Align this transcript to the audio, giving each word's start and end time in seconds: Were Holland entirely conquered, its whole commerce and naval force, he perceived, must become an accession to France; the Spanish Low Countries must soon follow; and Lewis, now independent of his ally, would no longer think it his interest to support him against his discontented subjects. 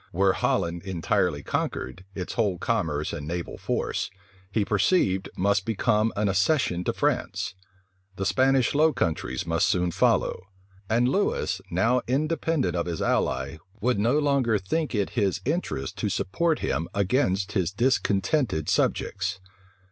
Were 0.11 0.33
Holland 0.33 0.81
entirely 0.81 1.43
conquered, 1.43 2.05
its 2.15 2.33
whole 2.33 2.57
commerce 2.57 3.13
and 3.13 3.27
naval 3.27 3.59
force, 3.59 4.09
he 4.49 4.65
perceived, 4.65 5.29
must 5.37 5.63
become 5.63 6.11
an 6.15 6.27
accession 6.27 6.83
to 6.85 6.91
France; 6.93 7.53
the 8.15 8.25
Spanish 8.25 8.73
Low 8.73 8.93
Countries 8.93 9.45
must 9.45 9.67
soon 9.67 9.91
follow; 9.91 10.41
and 10.89 11.07
Lewis, 11.07 11.61
now 11.69 12.01
independent 12.07 12.75
of 12.75 12.87
his 12.87 12.99
ally, 12.99 13.57
would 13.79 13.99
no 13.99 14.17
longer 14.17 14.57
think 14.57 14.95
it 14.95 15.11
his 15.11 15.39
interest 15.45 15.97
to 15.99 16.09
support 16.09 16.57
him 16.61 16.87
against 16.95 17.51
his 17.51 17.71
discontented 17.71 18.69
subjects. 18.69 19.39